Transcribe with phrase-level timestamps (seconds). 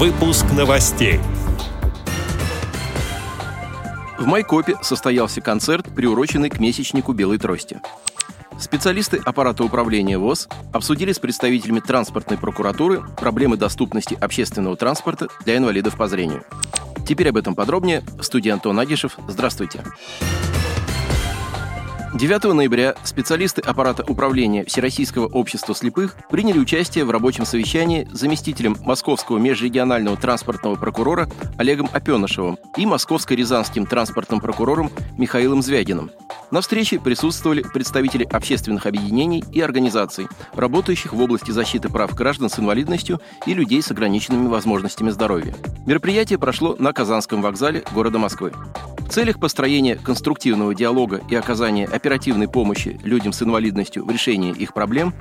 [0.00, 1.20] Выпуск новостей.
[4.18, 7.82] В Майкопе состоялся концерт, приуроченный к месячнику белой трости.
[8.58, 15.98] Специалисты аппарата управления ВОЗ обсудили с представителями транспортной прокуратуры проблемы доступности общественного транспорта для инвалидов
[15.98, 16.44] по зрению.
[17.06, 18.02] Теперь об этом подробнее.
[18.18, 19.18] В студии Антон Агишев.
[19.28, 19.84] Здравствуйте.
[22.12, 28.76] 9 ноября специалисты аппарата управления Всероссийского общества слепых приняли участие в рабочем совещании с заместителем
[28.84, 36.10] Московского межрегионального транспортного прокурора Олегом Опенышевым и Московско-Рязанским транспортным прокурором Михаилом Звягиным.
[36.50, 42.58] На встрече присутствовали представители общественных объединений и организаций, работающих в области защиты прав граждан с
[42.58, 45.54] инвалидностью и людей с ограниченными возможностями здоровья.
[45.86, 48.52] Мероприятие прошло на Казанском вокзале города Москвы.
[48.98, 54.72] В целях построения конструктивного диалога и оказания оперативной помощи людям с инвалидностью в решении их
[54.72, 55.12] проблем,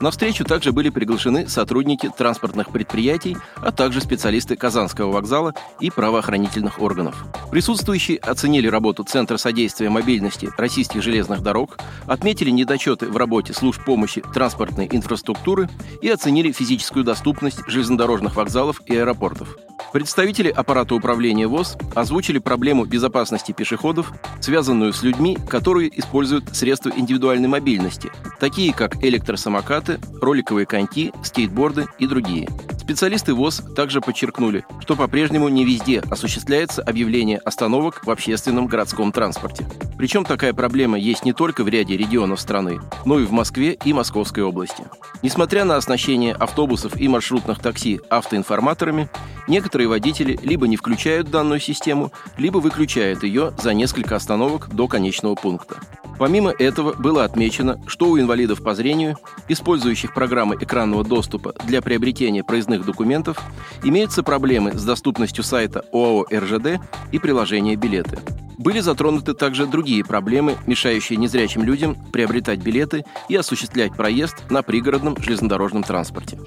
[0.00, 6.80] на встречу также были приглашены сотрудники транспортных предприятий, а также специалисты Казанского вокзала и правоохранительных
[6.80, 7.24] органов.
[7.52, 14.22] Присутствующие оценили работу Центра содействия мобильности российских железных дорог, отметили недочеты в работе служб помощи
[14.34, 15.70] транспортной инфраструктуры
[16.02, 19.56] и оценили физическую доступность железнодорожных вокзалов и аэропортов.
[19.94, 27.48] Представители аппарата управления ВОЗ озвучили проблему безопасности пешеходов, связанную с людьми, которые используют средства индивидуальной
[27.48, 32.50] мобильности, такие как электросамокаты, роликовые коньки, скейтборды и другие.
[32.78, 39.66] Специалисты ВОЗ также подчеркнули, что по-прежнему не везде осуществляется объявление остановок в общественном городском транспорте.
[39.98, 43.92] Причем такая проблема есть не только в ряде регионов страны, но и в Москве и
[43.92, 44.84] Московской области.
[45.22, 49.08] Несмотря на оснащение автобусов и маршрутных такси автоинформаторами,
[49.48, 55.34] некоторые водители либо не включают данную систему, либо выключают ее за несколько остановок до конечного
[55.34, 55.76] пункта.
[56.18, 62.42] Помимо этого было отмечено, что у инвалидов по зрению, использующих программы экранного доступа для приобретения
[62.42, 63.38] проездных документов,
[63.82, 66.80] имеются проблемы с доступностью сайта ОАО «РЖД»
[67.12, 68.18] и приложения «Билеты».
[68.58, 75.16] Были затронуты также другие проблемы, мешающие незрячим людям приобретать билеты и осуществлять проезд на пригородном
[75.20, 76.38] железнодорожном транспорте.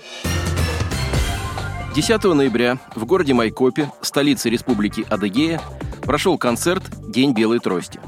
[1.96, 5.62] 10 ноября в городе Майкопе, столице республики Адыгея,
[6.04, 8.00] прошел концерт «День белой трости».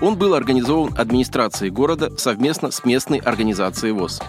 [0.00, 4.22] Он был организован администрацией города совместно с местной организацией ВОЗ.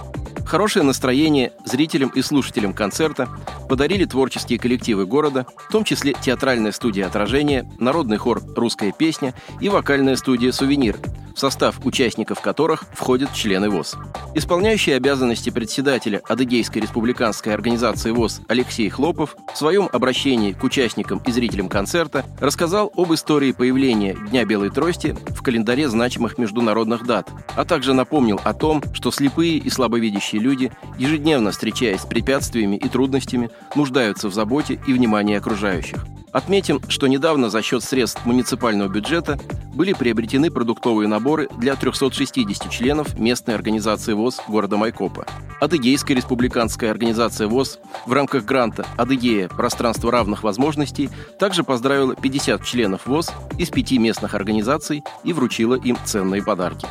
[0.46, 3.30] Хорошее настроение зрителям и слушателям концерта.
[3.70, 9.70] Подарили творческие коллективы города, в том числе театральная студия отражения, народный хор «Русская песня» и
[9.70, 10.98] вокальная студия «Сувенир»,
[11.36, 13.96] в состав участников которых входят члены ВОЗ.
[14.36, 21.32] Исполняющий обязанности председателя Адыгейской республиканской организации ВОЗ Алексей Хлопов в своем обращении к участникам и
[21.32, 27.66] зрителям концерта рассказал об истории появления Дня Белой Трости в календаре значимых международных дат, а
[27.66, 33.50] также напомнил о том, что слепые и слабовидящие люди, ежедневно встречаясь с препятствиями и трудностями,
[33.76, 36.06] нуждаются в заботе и внимании окружающих.
[36.32, 39.38] Отметим, что недавно за счет средств муниципального бюджета
[39.74, 45.26] были приобретены продуктовые наборы для 360 членов местной организации ВОЗ города Майкопа.
[45.60, 49.50] Адыгейская республиканская организация ВОЗ в рамках гранта «Адыгея.
[49.50, 55.98] Пространство равных возможностей» также поздравила 50 членов ВОЗ из пяти местных организаций и вручила им
[56.06, 56.88] ценные подарки.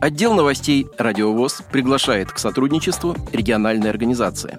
[0.00, 4.58] Отдел новостей «Радиовоз» приглашает к сотрудничеству региональной организации.